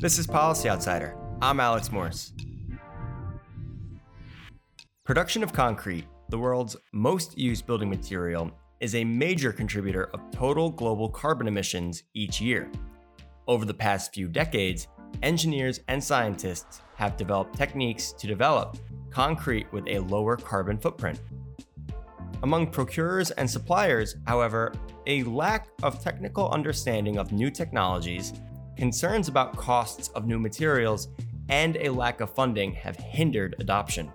[0.00, 1.16] This is Policy Outsider.
[1.42, 2.32] I'm Alex Morse.
[5.04, 10.70] Production of concrete, the world's most used building material, is a major contributor of total
[10.70, 12.70] global carbon emissions each year.
[13.48, 14.86] Over the past few decades,
[15.24, 18.76] engineers and scientists have developed techniques to develop
[19.10, 21.18] concrete with a lower carbon footprint.
[22.44, 24.72] Among procurers and suppliers, however,
[25.08, 28.32] a lack of technical understanding of new technologies,
[28.78, 31.08] concerns about costs of new materials,
[31.48, 34.10] and a lack of funding have hindered adoption.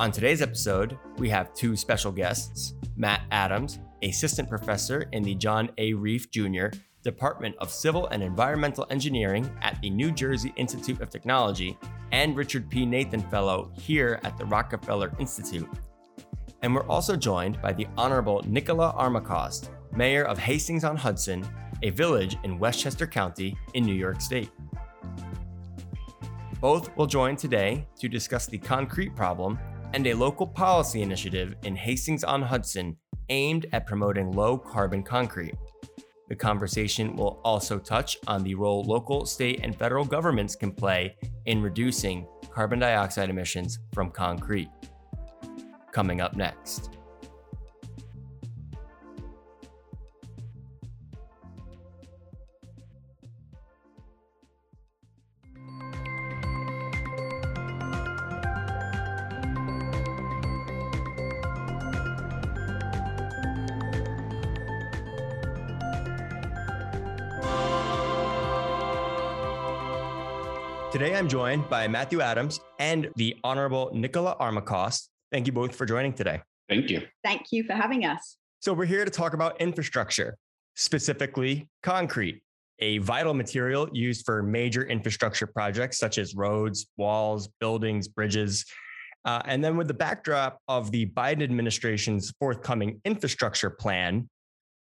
[0.00, 5.70] On today's episode, we have two special guests Matt Adams, assistant professor in the John
[5.78, 5.92] A.
[5.92, 6.66] Reif Jr.
[7.04, 11.78] Department of Civil and Environmental Engineering at the New Jersey Institute of Technology,
[12.10, 12.84] and Richard P.
[12.84, 15.68] Nathan Fellow here at the Rockefeller Institute.
[16.62, 21.46] And we're also joined by the Honorable Nicola Armacost, Mayor of Hastings on Hudson,
[21.82, 24.50] a village in Westchester County in New York State.
[26.60, 29.58] Both will join today to discuss the concrete problem
[29.94, 32.96] and a local policy initiative in Hastings on Hudson
[33.28, 35.54] aimed at promoting low carbon concrete.
[36.28, 41.16] The conversation will also touch on the role local, state, and federal governments can play
[41.46, 44.70] in reducing carbon dioxide emissions from concrete.
[45.90, 46.90] Coming up next.
[71.02, 75.08] Today, I'm joined by Matthew Adams and the Honorable Nicola Armacost.
[75.32, 76.40] Thank you both for joining today.
[76.68, 77.02] Thank you.
[77.24, 78.36] Thank you for having us.
[78.60, 80.36] So, we're here to talk about infrastructure,
[80.76, 82.40] specifically concrete,
[82.78, 88.64] a vital material used for major infrastructure projects such as roads, walls, buildings, bridges.
[89.24, 94.28] Uh, and then, with the backdrop of the Biden administration's forthcoming infrastructure plan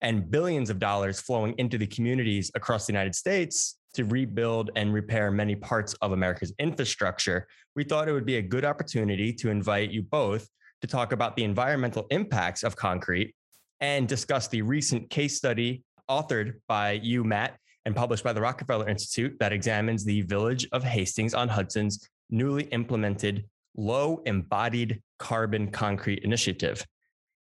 [0.01, 4.93] and billions of dollars flowing into the communities across the United States, to rebuild and
[4.93, 9.49] repair many parts of America's infrastructure, we thought it would be a good opportunity to
[9.49, 10.47] invite you both
[10.81, 13.33] to talk about the environmental impacts of concrete
[13.79, 18.87] and discuss the recent case study authored by you, Matt, and published by the Rockefeller
[18.87, 26.23] Institute that examines the village of Hastings on Hudson's newly implemented low embodied carbon concrete
[26.23, 26.85] initiative.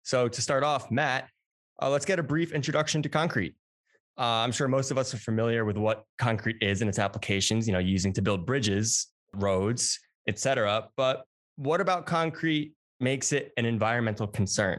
[0.02, 1.28] So, to start off, Matt,
[1.82, 3.54] uh, let's get a brief introduction to concrete.
[4.20, 7.66] Uh, I'm sure most of us are familiar with what concrete is and its applications,
[7.66, 9.98] you know, using to build bridges, roads,
[10.28, 10.88] etc.
[10.94, 11.24] But
[11.56, 14.78] what about concrete makes it an environmental concern?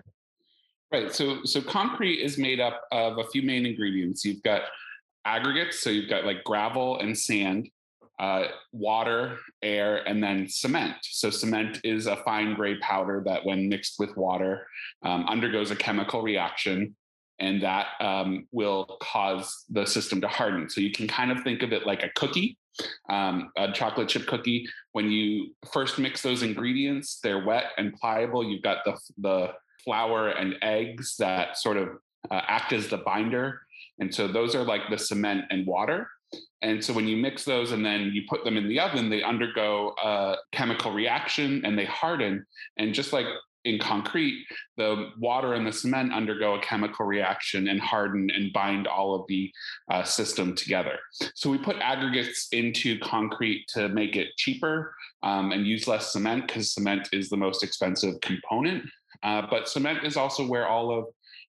[0.92, 1.12] Right.
[1.12, 4.24] So so concrete is made up of a few main ingredients.
[4.24, 4.62] You've got
[5.26, 7.68] aggregates, so you've got like gravel and sand,
[8.20, 10.98] uh, water, air, and then cement.
[11.02, 14.68] So cement is a fine gray powder that, when mixed with water,
[15.02, 16.96] um, undergoes a chemical reaction
[17.42, 20.70] and that um, will cause the system to harden.
[20.70, 22.58] So you can kind of think of it like a cookie,
[23.10, 24.68] um, a chocolate chip cookie.
[24.94, 28.44] When you first mix those ingredients, they're wet and pliable.
[28.44, 29.54] You've got the the
[29.84, 31.90] flour and eggs that sort of
[32.30, 33.62] uh, act as the binder,
[34.00, 36.08] and so those are like the cement and water.
[36.62, 39.24] And so when you mix those and then you put them in the oven, they
[39.24, 42.46] undergo a chemical reaction and they harden.
[42.78, 43.26] And just like
[43.66, 44.46] in concrete,
[44.78, 49.26] the water and the cement undergo a chemical reaction and harden and bind all of
[49.28, 49.52] the
[49.90, 50.98] uh, system together.
[51.36, 56.48] So we put aggregates into concrete to make it cheaper um, and use less cement
[56.48, 58.84] because cement is the most expensive component.
[59.24, 61.06] Uh, but cement is also where all of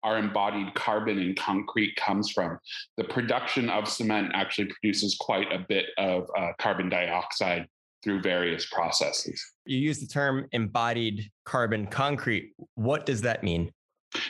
[0.03, 2.57] our embodied carbon in concrete comes from.
[2.95, 7.67] The production of cement actually produces quite a bit of uh, carbon dioxide
[8.03, 9.43] through various processes.
[9.65, 12.53] You use the term embodied carbon concrete.
[12.75, 13.71] What does that mean?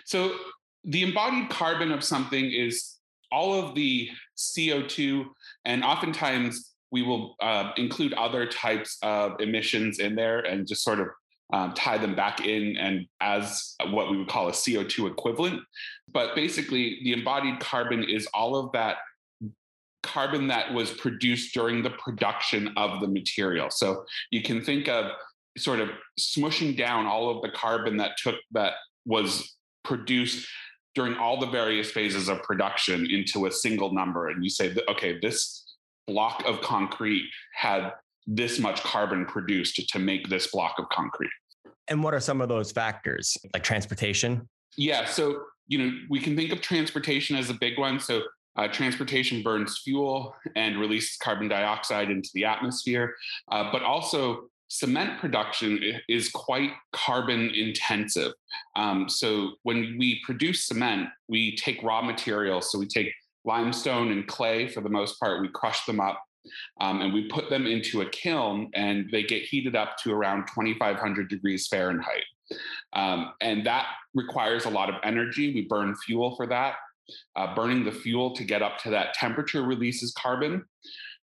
[0.05, 0.35] So,
[0.83, 2.95] the embodied carbon of something is
[3.31, 5.25] all of the CO2,
[5.65, 10.99] and oftentimes we will uh, include other types of emissions in there and just sort
[10.99, 11.07] of
[11.53, 15.61] um, tie them back in and as what we would call a CO2 equivalent.
[16.11, 18.97] But basically, the embodied carbon is all of that
[20.07, 23.69] carbon that was produced during the production of the material.
[23.69, 25.11] So you can think of
[25.57, 25.89] sort of
[26.19, 28.73] smushing down all of the carbon that took that
[29.05, 30.47] was produced
[30.95, 34.29] during all the various phases of production into a single number.
[34.29, 35.75] And you say okay this
[36.07, 37.91] block of concrete had
[38.25, 41.31] this much carbon produced to make this block of concrete.
[41.87, 43.37] And what are some of those factors?
[43.53, 44.47] Like transportation?
[44.77, 47.99] Yeah so you know we can think of transportation as a big one.
[47.99, 48.21] So
[48.57, 53.15] Uh, transportation burns fuel and releases carbon dioxide into the atmosphere,
[53.51, 58.33] uh, but also cement production is quite carbon intensive.
[58.75, 62.71] Um, so when we produce cement, we take raw materials.
[62.71, 63.13] So we take
[63.45, 66.21] limestone and clay for the most part, we crush them up.
[66.79, 70.47] Um, and we put them into a kiln and they get heated up to around
[70.47, 72.23] 2500 degrees Fahrenheit.
[72.93, 75.53] Um, and that requires a lot of energy.
[75.53, 76.75] We burn fuel for that.
[77.35, 80.63] Uh, burning the fuel to get up to that temperature releases carbon.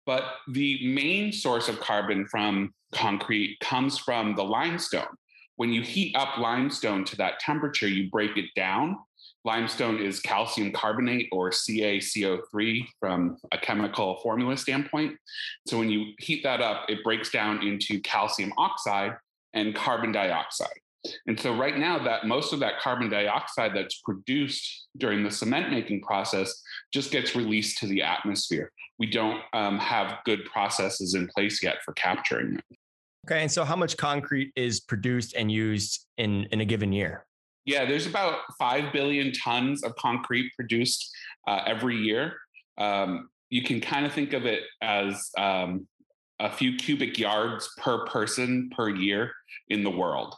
[0.05, 5.07] But the main source of carbon from concrete comes from the limestone.
[5.57, 8.97] When you heat up limestone to that temperature, you break it down.
[9.43, 15.17] Limestone is calcium carbonate or CaCO3 from a chemical formula standpoint.
[15.67, 19.13] So when you heat that up, it breaks down into calcium oxide
[19.53, 20.79] and carbon dioxide.
[21.27, 25.71] And so right now that most of that carbon dioxide that's produced during the cement
[25.71, 26.61] making process
[26.93, 28.71] just gets released to the atmosphere.
[28.99, 32.77] We don't um, have good processes in place yet for capturing it.
[33.27, 37.25] Okay, and so how much concrete is produced and used in in a given year?
[37.65, 41.11] Yeah, there's about five billion tons of concrete produced
[41.47, 42.37] uh, every year.
[42.77, 45.87] Um, you can kind of think of it as um,
[46.39, 49.33] a few cubic yards per person per year
[49.69, 50.35] in the world.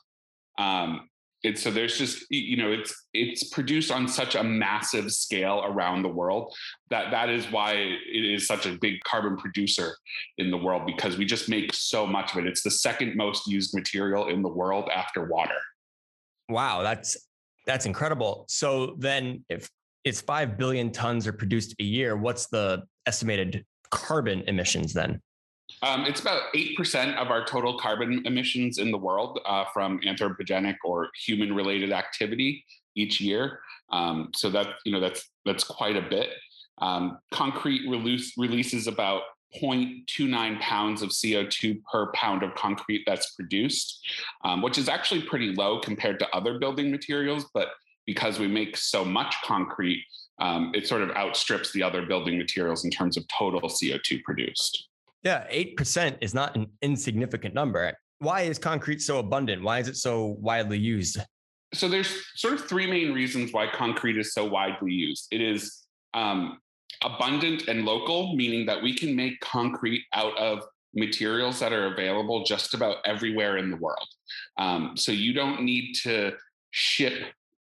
[0.59, 1.09] Um,
[1.45, 6.03] and so there's just you know it's it's produced on such a massive scale around
[6.03, 6.53] the world
[6.89, 9.95] that that is why it is such a big carbon producer
[10.38, 12.47] in the world because we just make so much of it.
[12.47, 15.56] It's the second most used material in the world after water.
[16.50, 17.15] Wow that's
[17.65, 18.45] that's incredible.
[18.50, 19.69] So then if
[20.03, 25.21] it's 5 billion tons are produced a year what's the estimated carbon emissions then
[25.81, 30.75] um, it's about 8% of our total carbon emissions in the world uh, from anthropogenic
[30.83, 32.65] or human related activity
[32.95, 33.59] each year.
[33.91, 36.29] Um, so that, you know, that's, that's quite a bit.
[36.79, 39.23] Um, concrete release, releases about
[39.61, 43.99] 0.29 pounds of CO2 per pound of concrete that's produced,
[44.43, 47.45] um, which is actually pretty low compared to other building materials.
[47.53, 47.69] But
[48.05, 50.03] because we make so much concrete,
[50.39, 54.88] um, it sort of outstrips the other building materials in terms of total CO2 produced.
[55.24, 57.94] Yeah, 8% is not an insignificant number.
[58.19, 59.63] Why is concrete so abundant?
[59.63, 61.18] Why is it so widely used?
[61.74, 65.27] So there's sort of three main reasons why concrete is so widely used.
[65.31, 66.60] It is um,
[67.04, 70.63] abundant and local, meaning that we can make concrete out of
[70.95, 74.07] materials that are available just about everywhere in the world.
[74.57, 76.33] Um, so you don't need to
[76.71, 77.13] ship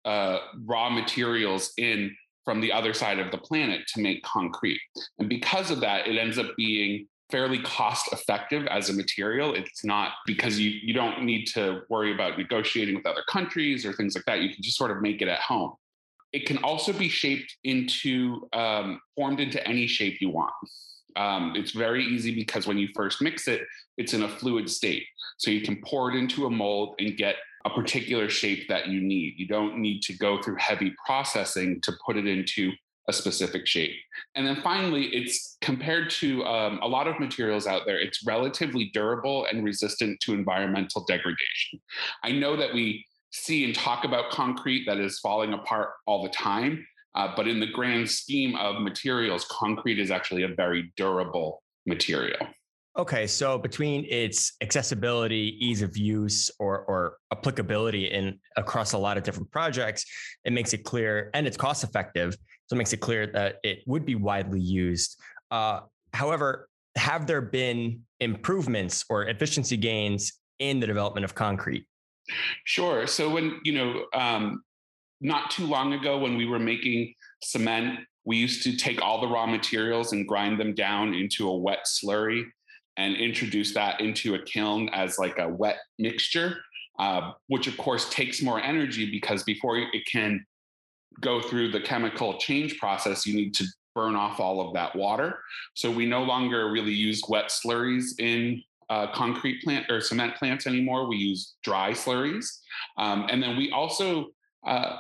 [0.06, 4.82] uh, raw materials in from the other side of the planet to make concrete.
[5.20, 9.56] And because of that, it ends up being fairly cost effective as a material.
[9.56, 13.94] It's not because you, you don't need to worry about negotiating with other countries or
[13.94, 14.42] things like that.
[14.42, 15.74] You can just sort of make it at home.
[16.32, 20.54] It can also be shaped into, um, formed into any shape you want.
[21.16, 23.62] Um, it's very easy because when you first mix it,
[23.98, 25.04] it's in a fluid state.
[25.38, 29.02] So you can pour it into a mold and get a particular shape that you
[29.02, 29.34] need.
[29.38, 32.74] You don't need to go through heavy processing to put it into
[33.10, 33.96] a specific shape.
[34.36, 38.92] And then finally, it's compared to um, a lot of materials out there, it's relatively
[38.94, 41.82] durable and resistant to environmental degradation.
[42.24, 46.30] I know that we see and talk about concrete that is falling apart all the
[46.30, 46.86] time,
[47.16, 52.48] uh, but in the grand scheme of materials, concrete is actually a very durable material.
[52.96, 59.18] Okay, so between its accessibility, ease of use, or, or applicability in across a lot
[59.18, 60.06] of different projects,
[60.46, 63.80] it makes it clear and it's cost effective so it makes it clear that it
[63.88, 65.20] would be widely used.
[65.50, 65.82] Uh,
[66.14, 71.86] however, have there been improvements or efficiency gains in the development of concrete?
[72.64, 73.08] Sure.
[73.08, 74.64] So when you know, um,
[75.20, 79.28] not too long ago, when we were making cement, we used to take all the
[79.28, 82.44] raw materials and grind them down into a wet slurry
[82.98, 86.58] and introduce that into a kiln as like a wet mixture,
[87.00, 90.46] uh, which of course takes more energy because before it can
[91.22, 95.40] go through the chemical change process, you need to burn off all of that water.
[95.76, 100.68] So we no longer really use wet slurries in uh, concrete plant or cement plants
[100.68, 101.08] anymore.
[101.08, 102.48] We use dry slurries.
[102.98, 104.28] Um, and then we also
[104.66, 104.98] uh,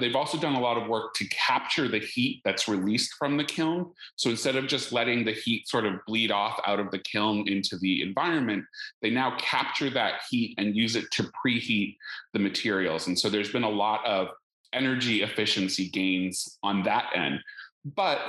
[0.00, 3.44] they've also done a lot of work to capture the heat that's released from the
[3.44, 3.90] kiln.
[4.16, 7.48] So instead of just letting the heat sort of bleed off out of the kiln
[7.48, 8.64] into the environment,
[9.02, 11.96] they now capture that heat and use it to preheat
[12.32, 13.06] the materials.
[13.06, 14.28] And so there's been a lot of
[14.72, 17.40] energy efficiency gains on that end.
[17.84, 18.20] But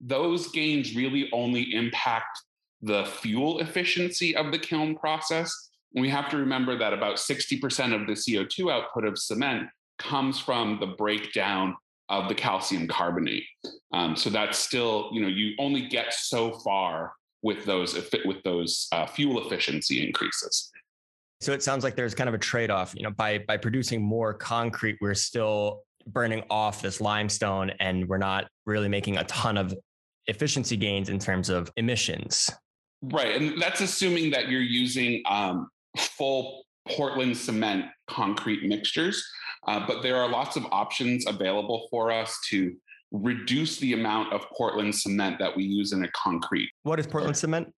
[0.00, 2.42] those gains really only impact
[2.82, 5.70] the fuel efficiency of the kiln process.
[5.94, 9.68] We have to remember that about 60% of the CO2 output of cement
[9.98, 11.76] comes from the breakdown
[12.08, 13.44] of the calcium carbonate.
[13.92, 17.12] Um, so that's still, you know, you only get so far
[17.42, 20.70] with those with those uh, fuel efficiency increases.
[21.40, 22.94] So it sounds like there's kind of a trade-off.
[22.96, 28.18] You know, by by producing more concrete, we're still burning off this limestone, and we're
[28.18, 29.74] not really making a ton of
[30.26, 32.50] efficiency gains in terms of emissions.
[33.02, 39.24] Right, and that's assuming that you're using um, full Portland cement concrete mixtures.
[39.68, 42.74] Uh, but there are lots of options available for us to
[43.12, 46.70] reduce the amount of Portland cement that we use in a concrete.
[46.84, 47.74] What is Portland cement?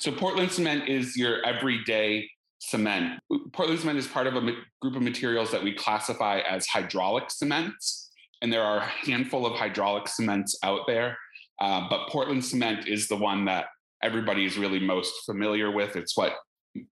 [0.00, 3.20] So Portland cement is your everyday cement.
[3.52, 4.40] Portland cement is part of a
[4.80, 8.10] group of materials that we classify as hydraulic cements.
[8.42, 11.16] And there are a handful of hydraulic cements out there.
[11.60, 13.66] Uh, but Portland cement is the one that
[14.02, 15.94] everybody is really most familiar with.
[15.94, 16.34] It's what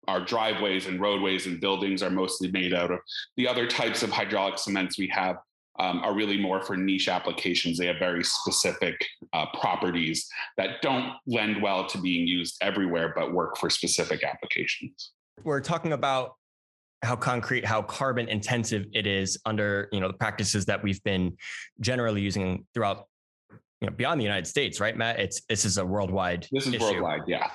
[0.07, 2.99] our driveways and roadways and buildings are mostly made out of.
[3.35, 5.37] The other types of hydraulic cements we have
[5.79, 7.77] um, are really more for niche applications.
[7.77, 8.95] They have very specific
[9.33, 15.11] uh, properties that don't lend well to being used everywhere, but work for specific applications.
[15.43, 16.33] We're talking about
[17.03, 21.37] how concrete, how carbon intensive it is under you know the practices that we've been
[21.79, 23.05] generally using throughout
[23.51, 25.19] you know beyond the United States, right, Matt?
[25.19, 26.47] It's this is a worldwide.
[26.51, 26.83] This is issue.
[26.83, 27.51] worldwide, yeah.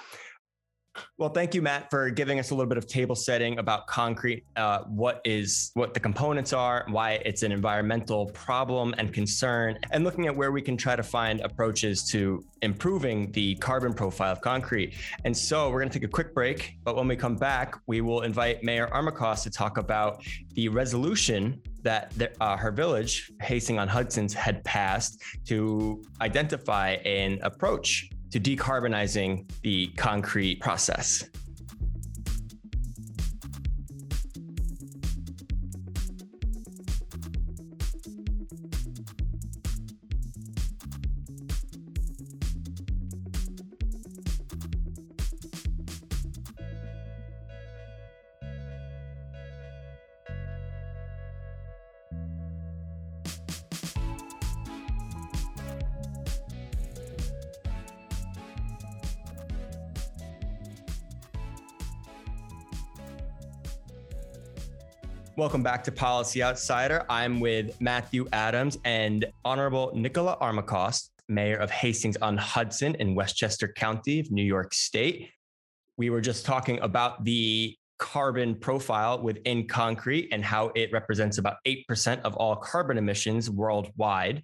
[1.16, 4.44] Well, thank you, Matt, for giving us a little bit of table setting about concrete,
[4.56, 10.04] uh, what is what the components are, why it's an environmental problem and concern, and
[10.04, 14.40] looking at where we can try to find approaches to improving the carbon profile of
[14.40, 14.94] concrete.
[15.24, 18.00] And so we're going to take a quick break, but when we come back, we
[18.00, 20.22] will invite Mayor Armacost to talk about
[20.54, 27.38] the resolution that the, uh, her village, Hastings on Hudson's, had passed to identify an
[27.42, 31.24] approach to decarbonizing the concrete process.
[65.34, 67.06] Welcome back to Policy Outsider.
[67.08, 73.68] I'm with Matthew Adams and Honorable Nicola Armacost, Mayor of Hastings on Hudson in Westchester
[73.68, 75.30] County of New York State.
[75.96, 81.56] We were just talking about the carbon profile within concrete and how it represents about
[81.66, 84.42] 8% of all carbon emissions worldwide,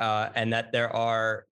[0.00, 1.44] uh, and that there are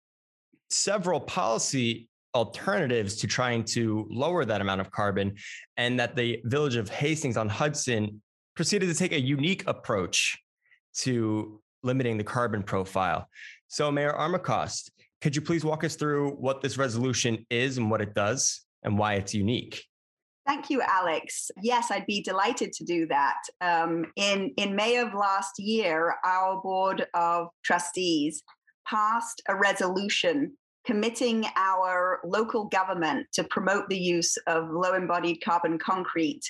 [0.71, 5.37] several policy alternatives to trying to lower that amount of carbon,
[5.77, 8.21] and that the village of Hastings on Hudson
[8.55, 10.39] proceeded to take a unique approach
[10.95, 13.29] to limiting the carbon profile.
[13.69, 14.91] So, Mayor Armacost,
[15.21, 18.99] could you please walk us through what this resolution is and what it does and
[18.99, 19.85] why it's unique?
[20.47, 21.51] Thank you, Alex.
[21.63, 23.37] Yes, I'd be delighted to do that.
[23.61, 28.43] Um, in, in May of last year, our Board of Trustees
[28.87, 35.79] passed a resolution committing our local government to promote the use of low embodied carbon
[35.79, 36.43] concrete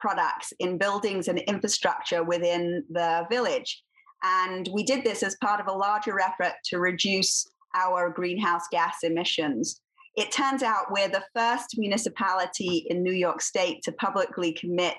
[0.00, 3.82] products in buildings and infrastructure within the village.
[4.22, 8.98] And we did this as part of a larger effort to reduce our greenhouse gas
[9.02, 9.80] emissions.
[10.16, 14.96] It turns out we're the first municipality in New York State to publicly commit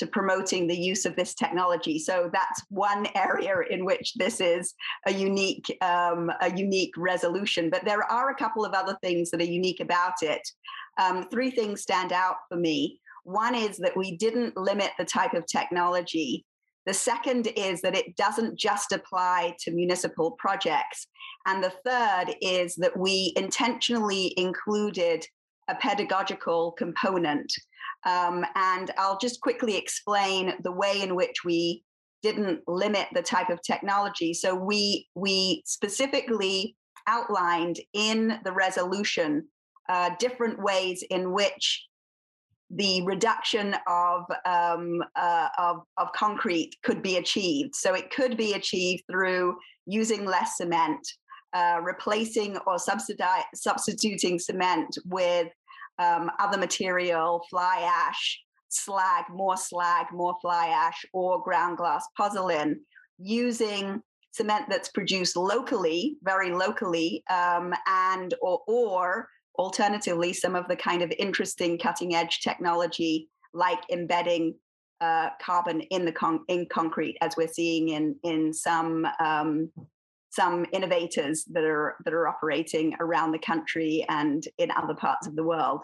[0.00, 1.98] to promoting the use of this technology.
[1.98, 4.74] So that's one area in which this is
[5.06, 7.70] a unique, um, a unique resolution.
[7.70, 10.40] But there are a couple of other things that are unique about it.
[10.98, 12.98] Um, three things stand out for me.
[13.30, 16.44] One is that we didn't limit the type of technology.
[16.86, 21.06] The second is that it doesn't just apply to municipal projects.
[21.46, 25.24] And the third is that we intentionally included
[25.68, 27.52] a pedagogical component.
[28.04, 31.84] Um, and I'll just quickly explain the way in which we
[32.22, 34.34] didn't limit the type of technology.
[34.34, 39.48] So we we specifically outlined in the resolution
[39.88, 41.86] uh, different ways in which
[42.70, 47.74] the reduction of, um, uh, of, of concrete could be achieved.
[47.74, 51.00] So it could be achieved through using less cement,
[51.52, 55.48] uh, replacing or substituting cement with
[55.98, 62.76] um, other material, fly ash, slag, more slag, more fly ash, or ground glass pozzolan,
[63.18, 64.00] using
[64.32, 69.28] cement that's produced locally, very locally, um, and or, or
[69.58, 74.54] Alternatively, some of the kind of interesting cutting edge technology like embedding
[75.00, 79.70] uh, carbon in the con- in concrete, as we're seeing in in some um,
[80.30, 85.36] some innovators that are that are operating around the country and in other parts of
[85.36, 85.80] the world.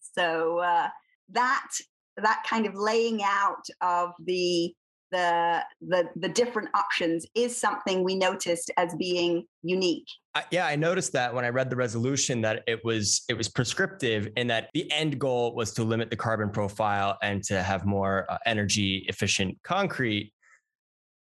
[0.00, 0.88] So uh,
[1.30, 1.68] that
[2.16, 4.74] that kind of laying out of the
[5.10, 10.06] the the the different options is something we noticed as being unique.
[10.52, 14.28] Yeah i noticed that when i read the resolution that it was it was prescriptive
[14.36, 18.24] in that the end goal was to limit the carbon profile and to have more
[18.30, 20.32] uh, energy efficient concrete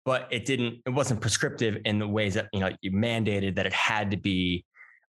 [0.05, 3.65] but it didn't it wasn't prescriptive in the ways that you know you mandated that
[3.65, 4.63] it had to be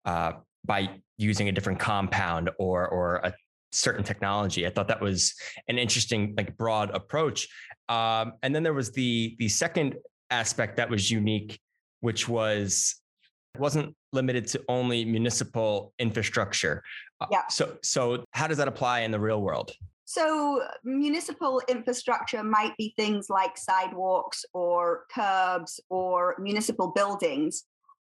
[0.06, 0.32] uh,
[0.66, 3.34] by using a different compound or or a
[3.72, 4.66] certain technology.
[4.66, 5.34] I thought that was
[5.68, 7.48] an interesting, like broad approach.
[7.88, 9.96] Um, and then there was the the second
[10.30, 11.60] aspect that was unique,
[12.02, 12.96] which was
[13.58, 16.84] wasn't limited to only municipal infrastructure.
[17.20, 17.48] Uh, yeah.
[17.50, 19.72] So so how does that apply in the real world?
[20.10, 27.66] So, municipal infrastructure might be things like sidewalks or curbs or municipal buildings.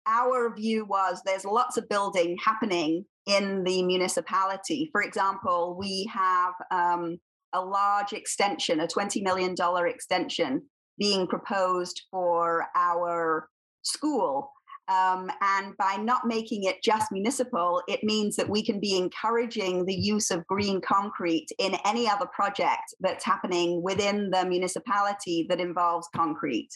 [0.06, 4.88] Our view was there's lots of building happening in the municipality.
[4.90, 7.18] For example, we have um,
[7.52, 9.54] a large extension, a $20 million
[9.86, 10.62] extension
[10.98, 13.48] being proposed for our
[13.82, 14.50] school.
[14.88, 19.84] Um, and by not making it just municipal, it means that we can be encouraging
[19.84, 25.60] the use of green concrete in any other project that's happening within the municipality that
[25.60, 26.70] involves concrete.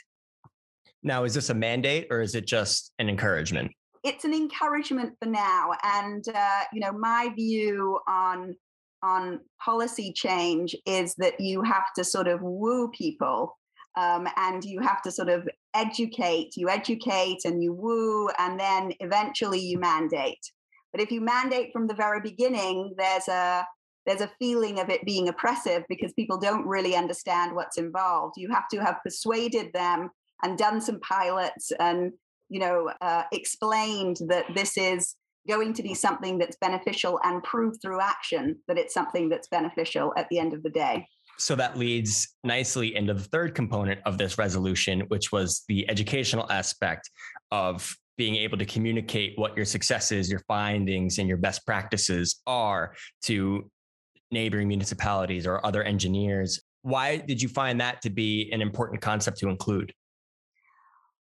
[1.03, 3.73] Now, is this a mandate or is it just an encouragement?
[4.03, 5.73] It's an encouragement for now.
[5.83, 8.57] And uh, you know, my view on
[9.03, 13.59] on policy change is that you have to sort of woo people
[13.97, 18.93] um, and you have to sort of educate you educate and you woo and then
[19.01, 20.39] eventually you mandate
[20.93, 23.67] but if you mandate from the very beginning there's a
[24.07, 28.49] there's a feeling of it being oppressive because people don't really understand what's involved you
[28.51, 30.11] have to have persuaded them
[30.43, 32.13] and done some pilots and
[32.53, 35.15] you know, uh, explained that this is
[35.49, 40.13] going to be something that's beneficial and prove through action that it's something that's beneficial
[40.19, 41.07] at the end of the day.
[41.39, 46.47] So that leads nicely into the third component of this resolution, which was the educational
[46.53, 47.11] aspect
[47.51, 52.95] of being able to communicate what your successes, your findings, and your best practices are
[53.23, 53.69] to
[54.31, 56.61] neighboring municipalities or other engineers.
[56.83, 59.93] Why did you find that to be an important concept to include?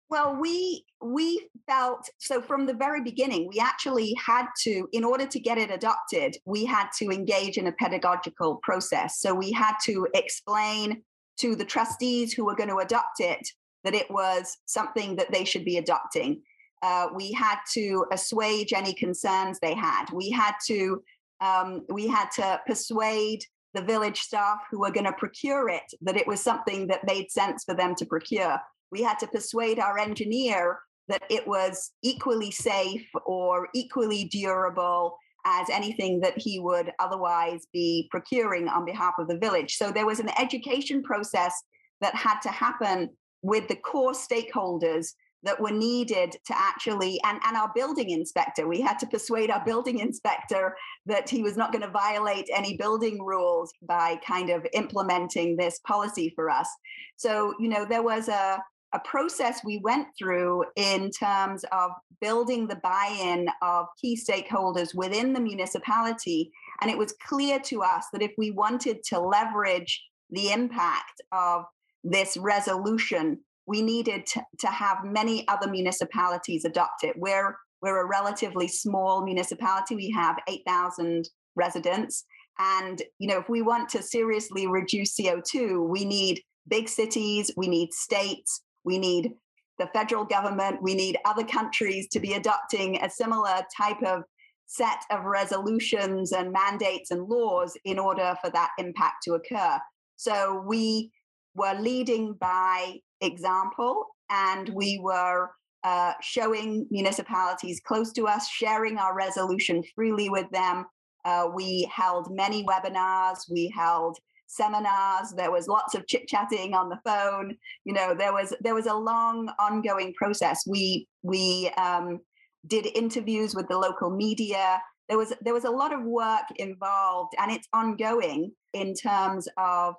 [0.09, 3.49] Well, we we felt so from the very beginning.
[3.51, 7.67] We actually had to, in order to get it adopted, we had to engage in
[7.67, 9.19] a pedagogical process.
[9.19, 11.01] So we had to explain
[11.39, 13.47] to the trustees who were going to adopt it
[13.83, 16.41] that it was something that they should be adopting.
[16.81, 20.05] Uh, we had to assuage any concerns they had.
[20.13, 21.03] We had to
[21.41, 26.15] um, we had to persuade the village staff who were going to procure it that
[26.15, 28.59] it was something that made sense for them to procure
[28.91, 35.69] we had to persuade our engineer that it was equally safe or equally durable as
[35.69, 39.75] anything that he would otherwise be procuring on behalf of the village.
[39.77, 41.53] So there was an education process
[42.01, 43.09] that had to happen
[43.43, 45.09] with the core stakeholders
[45.43, 49.63] that were needed to actually and, and our building inspector we had to persuade our
[49.63, 54.65] building inspector that he was not going to violate any building rules by kind of
[54.73, 56.67] implementing this policy for us
[57.15, 58.59] so you know there was a
[58.95, 64.95] a process we went through in terms of building the buy in of key stakeholders
[64.95, 66.49] within the municipality.
[66.81, 71.65] And it was clear to us that if we wanted to leverage the impact of
[72.05, 77.15] this resolution, we needed to, to have many other municipalities adopt it.
[77.17, 81.27] We're, we're a relatively small municipality, we have 8,000
[81.57, 82.23] residents.
[82.59, 87.67] And you know, if we want to seriously reduce CO2, we need big cities, we
[87.67, 89.33] need states, we need
[89.77, 94.23] the federal government, we need other countries to be adopting a similar type of
[94.67, 99.79] set of resolutions and mandates and laws in order for that impact to occur.
[100.15, 101.11] So we
[101.55, 105.49] were leading by example and we were
[105.83, 110.85] uh, showing municipalities close to us, sharing our resolution freely with them.
[111.25, 116.89] Uh, we held many webinars, we held seminars there was lots of chit chatting on
[116.89, 120.63] the phone you know there was there was a long ongoing process.
[120.67, 122.19] We we um,
[122.67, 124.81] did interviews with the local media.
[125.07, 129.95] There was there was a lot of work involved and it's ongoing in terms of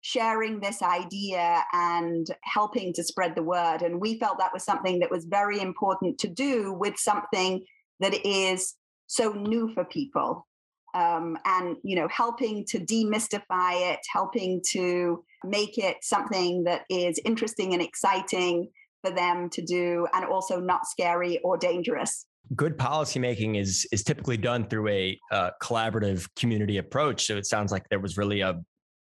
[0.00, 3.82] sharing this idea and helping to spread the word.
[3.82, 7.64] And we felt that was something that was very important to do with something
[8.00, 8.74] that is
[9.06, 10.47] so new for people
[10.94, 17.20] um, and you know helping to demystify it helping to make it something that is
[17.24, 18.68] interesting and exciting
[19.02, 22.26] for them to do and also not scary or dangerous.
[22.56, 27.26] Good policymaking is is typically done through a uh, collaborative community approach.
[27.26, 28.60] So it sounds like there was really a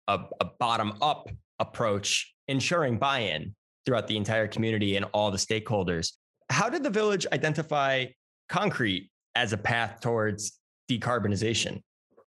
[0.09, 1.29] a, a bottom up
[1.61, 3.55] approach ensuring buy-in
[3.87, 6.13] throughout the entire community and all the stakeholders.
[6.51, 8.07] How did the village identify
[8.49, 10.60] concrete as a path towards
[10.99, 11.83] decarbonization?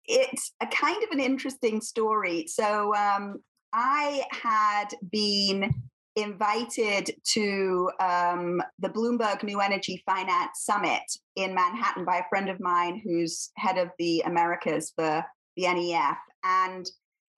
[0.06, 2.46] It's a kind of an interesting story.
[2.46, 3.36] So um,
[3.72, 5.72] I had been
[6.16, 11.02] invited to um, the Bloomberg New Energy Finance Summit
[11.36, 15.24] in Manhattan by a friend of mine who's head of the Americas for
[15.56, 16.16] the NEF.
[16.44, 16.86] And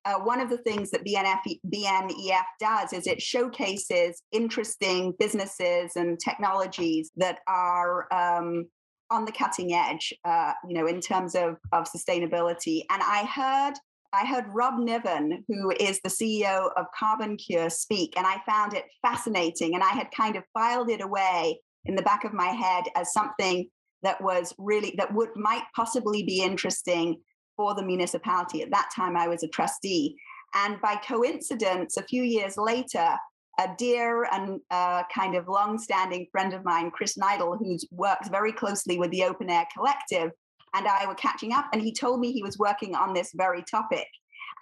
[0.04, 6.18] uh, one of the things that BNF, BNEF does is it showcases interesting businesses and
[6.20, 8.66] technologies that are um,
[9.10, 12.82] on the cutting edge, uh, you know, in terms of, of sustainability.
[12.90, 13.74] And I heard
[14.12, 18.84] I heard Rob Niven, who is the CEO of CarbonCure, speak, and I found it
[19.02, 19.74] fascinating.
[19.74, 23.12] And I had kind of filed it away in the back of my head as
[23.12, 23.68] something
[24.02, 27.20] that was really that would might possibly be interesting
[27.56, 28.62] for the municipality.
[28.62, 30.16] At that time, I was a trustee.
[30.54, 33.16] And by coincidence, a few years later,
[33.58, 38.52] a dear and uh, kind of long-standing friend of mine, Chris Neidl, who works very
[38.52, 40.30] closely with the OpenAir Collective,
[40.74, 43.62] and I were catching up, and he told me he was working on this very
[43.62, 44.06] topic.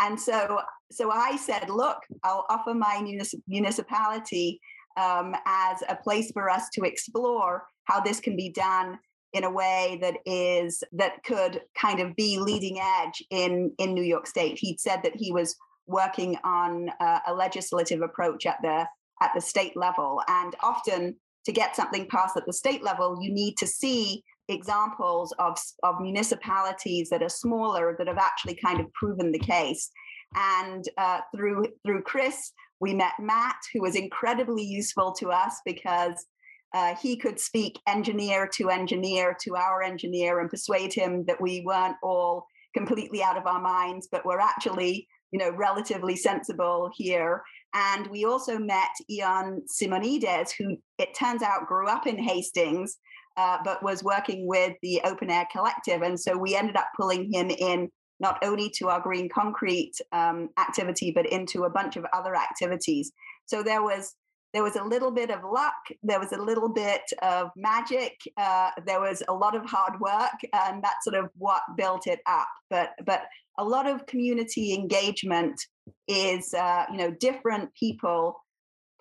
[0.00, 0.60] And so,
[0.92, 3.02] so I said, "Look, I'll offer my
[3.46, 4.60] municipality
[4.96, 8.98] um, as a place for us to explore how this can be done
[9.32, 14.04] in a way that is that could kind of be leading edge in in New
[14.04, 18.86] York State." He'd said that he was working on uh, a legislative approach at the
[19.22, 20.20] at the state level.
[20.28, 25.32] And often to get something passed at the state level you need to see examples
[25.38, 29.90] of, of municipalities that are smaller that have actually kind of proven the case.
[30.34, 36.26] And uh, through through chris we met matt who was incredibly useful to us because
[36.74, 41.62] uh, he could speak engineer to engineer to our engineer and persuade him that we
[41.64, 47.42] weren't all completely out of our minds but were actually you know, relatively sensible here.
[47.74, 52.98] And we also met Ian Simonides, who it turns out grew up in Hastings,
[53.36, 56.02] uh, but was working with the OpenAir Collective.
[56.02, 60.50] And so we ended up pulling him in not only to our green concrete um,
[60.56, 63.10] activity, but into a bunch of other activities.
[63.46, 64.14] So there was
[64.54, 68.70] there was a little bit of luck there was a little bit of magic uh,
[68.86, 72.48] there was a lot of hard work and that's sort of what built it up.
[72.70, 73.22] But but
[73.58, 75.60] a lot of community engagement
[76.08, 78.40] is uh, you know different people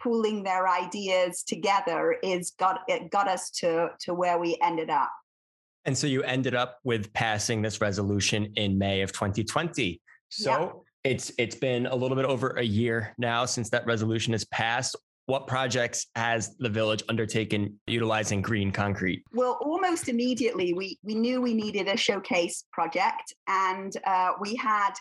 [0.02, 5.12] pooling their ideas together is got it got us to to where we ended up.
[5.86, 11.32] And so you ended up with passing this resolution in may of 2020 so it's
[11.38, 15.48] it's been a little bit over a year now since that resolution is passed what
[15.48, 19.24] projects has the village undertaken utilizing green concrete?
[19.32, 24.94] Well, almost immediately, we, we knew we needed a showcase project, and uh, we had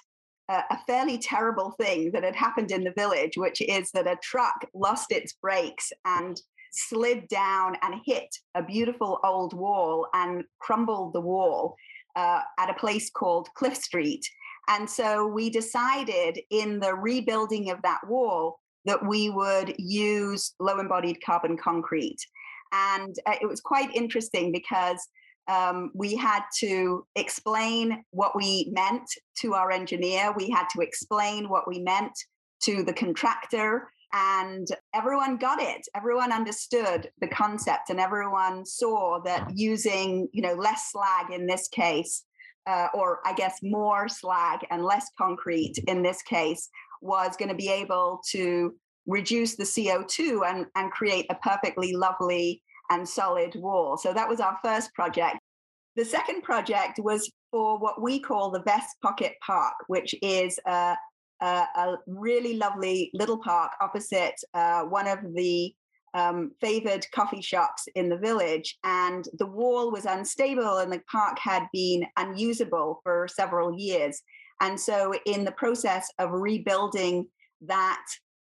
[0.48, 4.16] a, a fairly terrible thing that had happened in the village, which is that a
[4.22, 6.40] truck lost its brakes and
[6.72, 11.76] slid down and hit a beautiful old wall and crumbled the wall
[12.16, 14.24] uh, at a place called Cliff Street.
[14.68, 20.78] And so we decided in the rebuilding of that wall that we would use low
[20.78, 22.18] embodied carbon concrete.
[22.72, 25.06] And uh, it was quite interesting because
[25.48, 29.08] um, we had to explain what we meant
[29.40, 30.32] to our engineer.
[30.36, 32.12] We had to explain what we meant
[32.62, 33.88] to the contractor.
[34.14, 35.86] And everyone got it.
[35.96, 41.66] Everyone understood the concept, and everyone saw that using, you know, less slag in this
[41.68, 42.24] case,
[42.66, 46.68] uh, or I guess more slag and less concrete in this case,
[47.02, 48.74] was going to be able to
[49.06, 53.96] reduce the CO2 and, and create a perfectly lovely and solid wall.
[53.96, 55.38] So that was our first project.
[55.96, 60.96] The second project was for what we call the Vest Pocket Park, which is a,
[61.40, 65.74] a, a really lovely little park opposite uh, one of the
[66.14, 68.78] um, favored coffee shops in the village.
[68.84, 74.22] And the wall was unstable and the park had been unusable for several years.
[74.60, 77.26] And so, in the process of rebuilding
[77.62, 78.04] that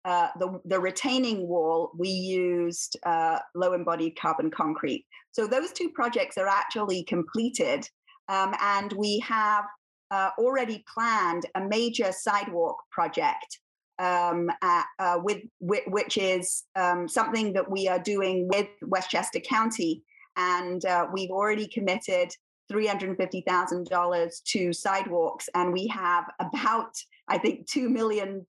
[0.06, 5.06] uh, the, the retaining wall, we used uh, low embodied carbon concrete.
[5.32, 7.88] So those two projects are actually completed.
[8.28, 9.66] Um, and we have
[10.12, 13.60] uh, already planned a major sidewalk project
[14.00, 19.40] um, at, uh, with, with, which is um, something that we are doing with Westchester
[19.40, 20.04] County.
[20.38, 22.32] And uh, we've already committed
[22.72, 26.92] $350,000 to sidewalks, and we have about,
[27.28, 28.46] I think, $2 million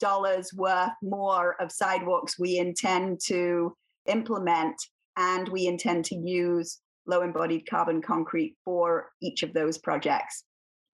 [0.54, 3.74] worth more of sidewalks we intend to
[4.06, 4.76] implement,
[5.16, 10.44] and we intend to use low embodied carbon concrete for each of those projects.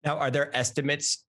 [0.03, 1.23] Now, are there estimates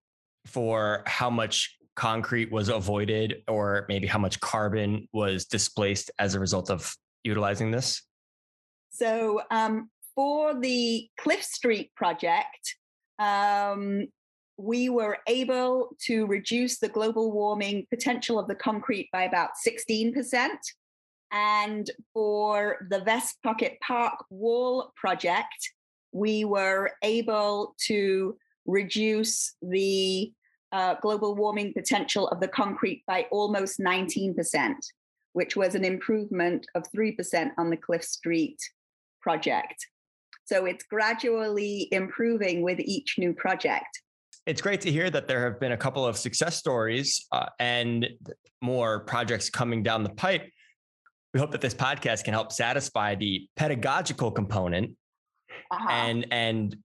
[0.47, 6.39] for how much concrete was avoided or maybe how much carbon was displaced as a
[6.39, 8.01] result of utilizing this?
[8.91, 12.75] So, um, for the Cliff Street project,
[13.19, 14.07] um,
[14.57, 20.49] we were able to reduce the global warming potential of the concrete by about 16%.
[21.31, 25.71] And for the Vestpocket Park Wall project,
[26.11, 30.31] we were able to reduce the
[30.73, 34.73] uh, global warming potential of the concrete by almost 19%,
[35.33, 38.57] which was an improvement of 3% on the Cliff Street
[39.21, 39.87] project.
[40.45, 44.01] So it's gradually improving with each new project.
[44.45, 48.09] It's great to hear that there have been a couple of success stories uh, and
[48.61, 50.49] more projects coming down the pipe.
[51.33, 54.91] We hope that this podcast can help satisfy the pedagogical component
[55.71, 55.89] uh-huh.
[55.89, 56.75] and and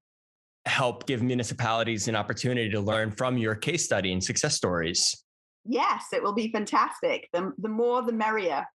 [0.69, 5.25] help give municipalities an opportunity to learn from your case study and success stories.
[5.65, 7.29] Yes, it will be fantastic.
[7.33, 8.67] The, the more, the merrier.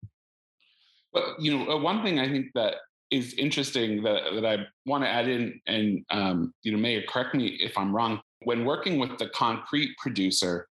[1.11, 2.75] But you know, uh, one thing I think that
[3.11, 7.35] is interesting that, that I want to add in, and um, you know, Mayor, correct
[7.35, 8.19] me if I'm wrong.
[8.43, 10.67] When working with the concrete producer,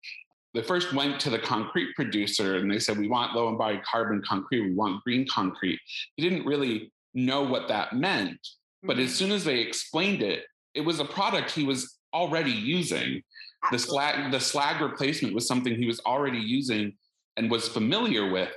[0.54, 4.22] they first went to the concrete producer and they said, "We want low embodied carbon
[4.28, 4.62] concrete.
[4.62, 5.80] We want green concrete."
[6.16, 8.40] He didn't really know what that meant,
[8.84, 9.16] but as mm-hmm.
[9.16, 13.22] soon as they explained it, it was a product he was already using.
[13.72, 16.94] The slag, the slag replacement was something he was already using
[17.38, 18.50] and was familiar with.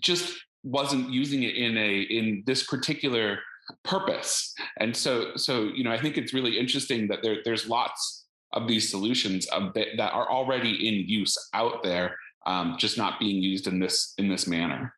[0.00, 0.34] Just
[0.66, 3.38] wasn't using it in a in this particular
[3.84, 8.26] purpose and so so you know i think it's really interesting that there there's lots
[8.52, 13.18] of these solutions of that, that are already in use out there um, just not
[13.18, 14.92] being used in this in this manner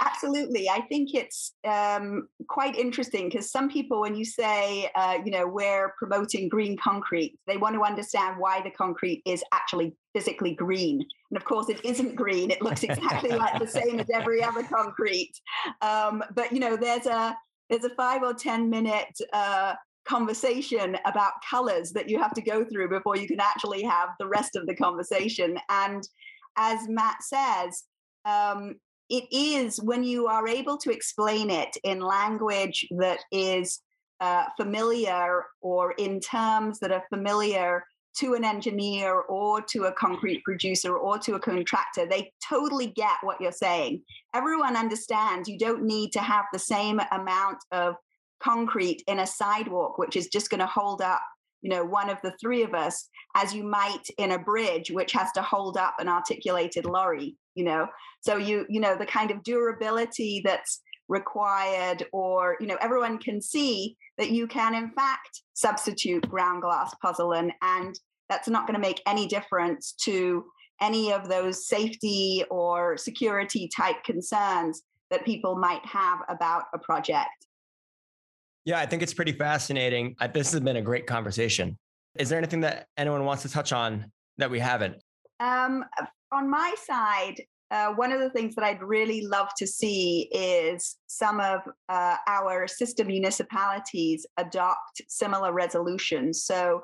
[0.00, 0.68] Absolutely.
[0.68, 5.46] I think it's um, quite interesting because some people, when you say, uh, you know,
[5.46, 11.04] we're promoting green concrete, they want to understand why the concrete is actually physically green.
[11.30, 12.50] And of course, it isn't green.
[12.50, 15.34] It looks exactly like the same as every other concrete.
[15.82, 17.36] Um, but, you know, there's a,
[17.70, 19.74] there's a five or 10 minute uh,
[20.06, 24.26] conversation about colors that you have to go through before you can actually have the
[24.26, 25.58] rest of the conversation.
[25.68, 26.02] And
[26.56, 27.84] as Matt says,
[28.24, 28.76] um,
[29.10, 33.80] it is when you are able to explain it in language that is
[34.20, 37.84] uh, familiar or in terms that are familiar
[38.18, 43.16] to an engineer or to a concrete producer or to a contractor, they totally get
[43.22, 44.02] what you're saying.
[44.34, 47.94] Everyone understands you don't need to have the same amount of
[48.40, 51.22] concrete in a sidewalk, which is just going to hold up
[51.62, 55.12] you know one of the three of us as you might in a bridge which
[55.12, 57.86] has to hold up an articulated lorry you know
[58.20, 63.40] so you you know the kind of durability that's required or you know everyone can
[63.42, 68.88] see that you can in fact substitute ground glass pozzolan and that's not going to
[68.88, 70.44] make any difference to
[70.80, 77.46] any of those safety or security type concerns that people might have about a project
[78.68, 80.14] yeah, I think it's pretty fascinating.
[80.34, 81.78] This has been a great conversation.
[82.18, 84.96] Is there anything that anyone wants to touch on that we haven't?
[85.40, 85.86] Um,
[86.32, 90.96] on my side, uh, one of the things that I'd really love to see is
[91.06, 96.44] some of uh, our sister municipalities adopt similar resolutions.
[96.44, 96.82] So,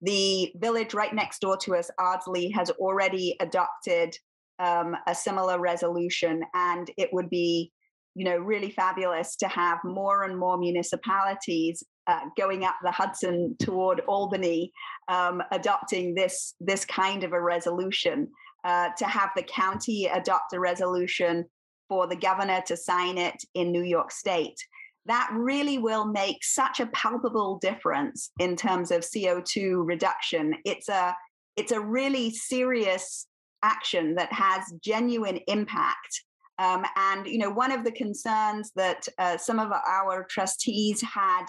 [0.00, 4.16] the village right next door to us, Ardsley, has already adopted
[4.58, 7.70] um, a similar resolution, and it would be
[8.14, 13.56] you know, really fabulous to have more and more municipalities uh, going up the Hudson
[13.60, 14.72] toward Albany,
[15.08, 18.28] um, adopting this this kind of a resolution.
[18.64, 21.44] Uh, to have the county adopt a resolution
[21.88, 24.56] for the governor to sign it in New York State.
[25.04, 30.54] That really will make such a palpable difference in terms of CO2 reduction.
[30.64, 31.14] It's a
[31.56, 33.26] it's a really serious
[33.62, 36.24] action that has genuine impact
[36.58, 41.46] um, and you know, one of the concerns that uh, some of our trustees had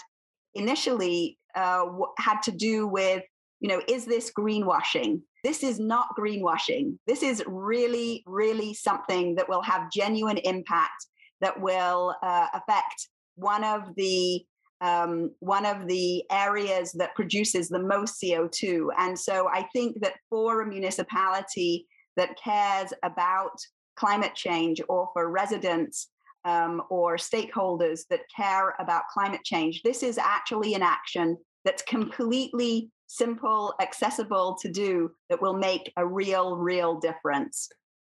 [0.55, 1.85] initially uh,
[2.17, 3.23] had to do with,
[3.65, 5.23] you know, is this greenwashing?
[5.43, 6.99] This is not greenwashing.
[7.07, 11.07] This is really, really something that will have genuine impact
[11.41, 14.45] that will uh, affect one of the
[14.81, 18.89] um, one of the areas that produces the most CO2.
[18.99, 23.57] And so I think that for a municipality that cares about
[23.95, 26.09] climate change or for residents
[26.43, 29.81] um, or stakeholders that care about climate change.
[29.81, 36.05] This is actually an action that's completely simple, accessible to do that will make a
[36.05, 37.69] real, real difference.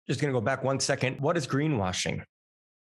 [0.08, 1.20] Just going to go back one second.
[1.20, 2.22] What is greenwashing?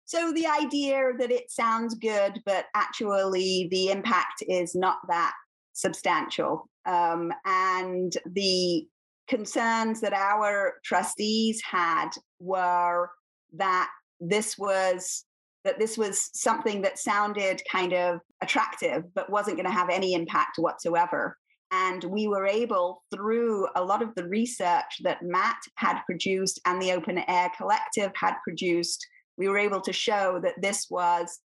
[0.06, 5.32] So, the idea that it sounds good, but actually the impact is not that
[5.72, 6.68] substantial.
[6.84, 8.86] Um, and the
[9.28, 13.10] concerns that our trustees had were
[13.54, 13.88] that
[14.20, 15.24] this was
[15.64, 20.12] that this was something that sounded kind of attractive but wasn't going to have any
[20.12, 21.38] impact whatsoever
[21.74, 26.80] and we were able through a lot of the research that matt had produced and
[26.80, 29.06] the open air collective had produced
[29.36, 31.40] we were able to show that this was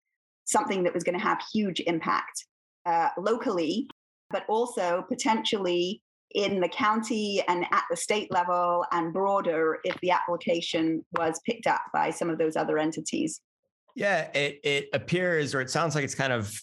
[0.46, 2.46] something that was going to have huge impact
[2.86, 3.88] uh, locally
[4.30, 6.02] but also potentially
[6.34, 11.68] in the county and at the state level and broader if the application was picked
[11.68, 13.42] up by some of those other entities.
[13.96, 16.54] Yeah, it it appears or it sounds like it's kind of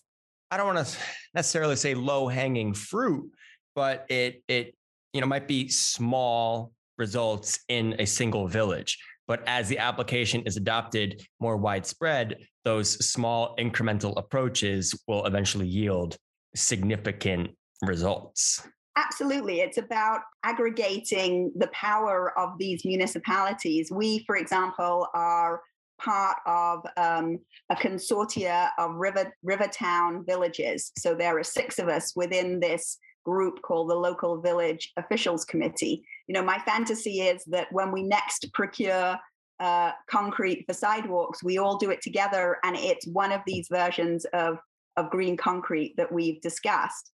[0.50, 0.98] I don't want to
[1.34, 3.30] necessarily say low hanging fruit,
[3.74, 4.74] but it it
[5.12, 8.98] you know might be small results in a single village.
[9.28, 16.16] But as the application is adopted more widespread, those small incremental approaches will eventually yield
[16.54, 17.50] significant
[17.82, 18.66] results.
[18.96, 19.60] Absolutely.
[19.60, 23.90] It's about aggregating the power of these municipalities.
[23.90, 25.62] We, for example, are
[25.98, 27.38] part of um,
[27.70, 30.92] a consortia of river river town villages.
[30.98, 36.04] So there are six of us within this group called the Local Village Officials Committee.
[36.26, 39.16] You know, my fantasy is that when we next procure
[39.60, 44.24] uh, concrete for sidewalks, we all do it together, and it's one of these versions
[44.32, 44.58] of
[44.98, 47.12] of green concrete that we've discussed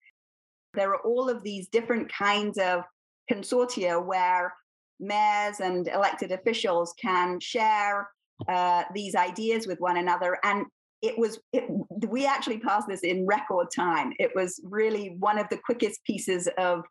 [0.78, 2.84] there are all of these different kinds of
[3.30, 4.54] consortia where
[5.00, 8.10] mayors and elected officials can share
[8.48, 10.66] uh, these ideas with one another and
[11.02, 11.66] it was it,
[12.08, 14.14] we actually passed this in record time.
[14.20, 16.84] It was really one of the quickest pieces of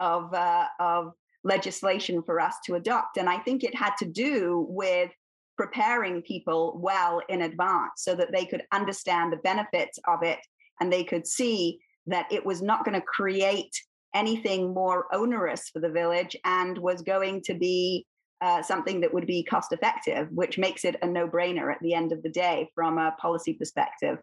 [0.00, 1.12] of uh, of
[1.44, 5.10] legislation for us to adopt and i think it had to do with
[5.56, 10.38] preparing people well in advance so that they could understand the benefits of it
[10.80, 13.70] and they could see that it was not going to create
[14.14, 18.06] anything more onerous for the village and was going to be
[18.44, 21.94] uh, something that would be cost effective, which makes it a no brainer at the
[21.94, 24.18] end of the day from a policy perspective.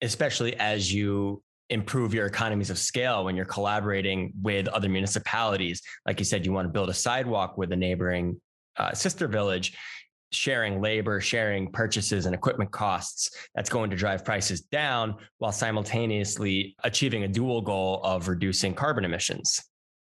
[0.00, 5.82] Especially as you improve your economies of scale when you're collaborating with other municipalities.
[6.06, 8.40] Like you said, you want to build a sidewalk with a neighboring
[8.78, 9.76] uh, sister village
[10.32, 16.74] sharing labor, sharing purchases and equipment costs, that's going to drive prices down while simultaneously
[16.84, 19.60] achieving a dual goal of reducing carbon emissions.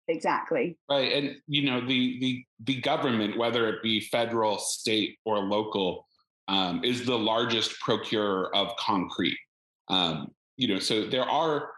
[0.08, 0.78] Exactly.
[0.90, 1.12] Right.
[1.12, 6.06] And you know, the the the government, whether it be federal, state, or local,
[6.48, 9.38] um, is the largest procurer of concrete.
[9.90, 11.70] Um, you know, so there are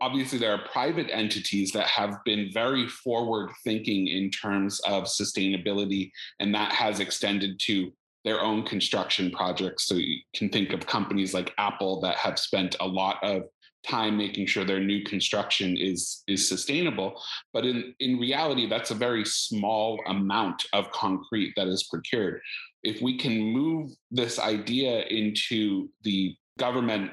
[0.00, 6.10] obviously there are private entities that have been very forward thinking in terms of sustainability
[6.40, 7.92] and that has extended to
[8.24, 12.76] their own construction projects so you can think of companies like apple that have spent
[12.80, 13.42] a lot of
[13.86, 17.20] time making sure their new construction is is sustainable
[17.52, 22.40] but in in reality that's a very small amount of concrete that is procured
[22.82, 27.10] if we can move this idea into the government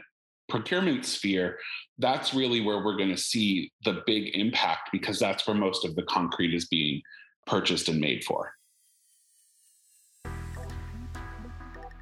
[0.49, 1.57] procurement sphere,
[1.97, 5.95] that's really where we're going to see the big impact because that's where most of
[5.95, 7.01] the concrete is being
[7.45, 8.51] purchased and made for.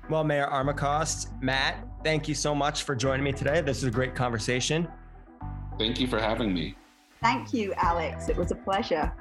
[0.08, 3.62] Well, Mayor Armacost, Matt, thank you so much for joining me today.
[3.62, 4.88] This is a great conversation.
[5.80, 6.76] Thank you for having me.
[7.24, 8.30] Thank you, Alex.
[8.30, 9.12] It was a pleasure.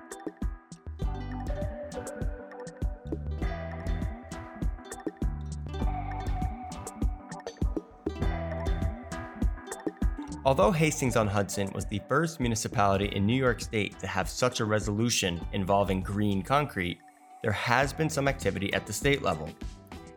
[10.45, 14.61] Although Hastings on Hudson was the first municipality in New York State to have such
[14.61, 16.99] a resolution involving green concrete,
[17.43, 19.49] there has been some activity at the state level.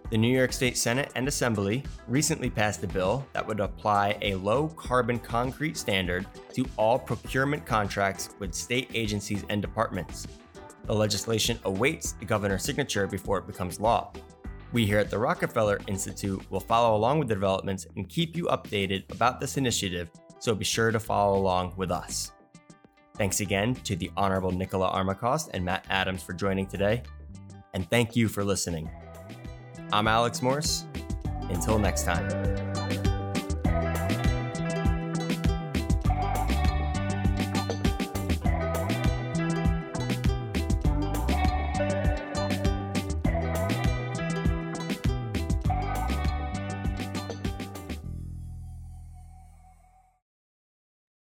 [0.09, 4.35] The New York State Senate and Assembly recently passed a bill that would apply a
[4.35, 10.25] low carbon concrete standard to all procurement contracts with state agencies and departments.
[10.85, 14.13] The legislation awaits the governor's signature before it becomes law.
[14.71, 18.45] We here at the Rockefeller Institute will follow along with the developments and keep you
[18.45, 22.31] updated about this initiative, so be sure to follow along with us.
[23.17, 27.03] Thanks again to the Honorable Nicola Armacost and Matt Adams for joining today,
[27.73, 28.89] and thank you for listening.
[29.93, 30.83] I'm Alex Morse.
[31.49, 32.27] Until next time.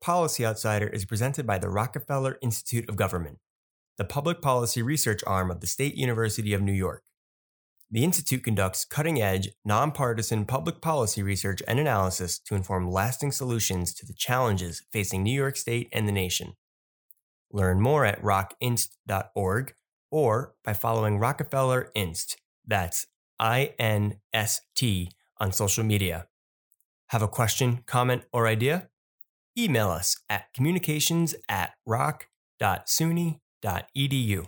[0.02, 3.38] Policy Outsider is presented by the Rockefeller Institute of Government,
[3.98, 7.04] the public policy research arm of the State University of New York.
[7.92, 13.96] The Institute conducts cutting edge, nonpartisan public policy research and analysis to inform lasting solutions
[13.96, 16.54] to the challenges facing New York State and the nation.
[17.52, 19.74] Learn more at rockinst.org
[20.12, 22.38] or by following Rockefeller Inst.
[22.64, 23.08] That's
[23.40, 25.10] I N S T
[25.40, 26.28] on social media.
[27.08, 28.90] Have a question, comment, or idea?
[29.58, 34.48] Email us at communications at rock.suny.edu.